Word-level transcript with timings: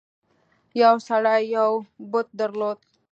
یو 0.81 0.95
سړي 1.07 1.41
یو 1.57 1.71
بت 2.11 2.27
درلود. 2.39 2.79